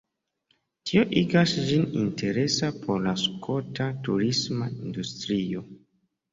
Tio 0.91 1.03
igas 1.21 1.53
ĝin 1.67 1.85
interesa 2.05 2.71
por 2.87 3.05
la 3.05 3.15
skota 3.27 3.93
turisma 4.09 4.73
industrio. 4.83 5.67